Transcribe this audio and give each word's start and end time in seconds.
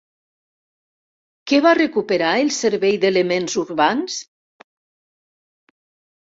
Què 1.51 1.59
va 1.65 1.73
recuperar 1.79 2.31
el 2.45 2.49
Servei 2.55 2.97
d'Elements 3.05 3.59
Urbans? 3.63 4.17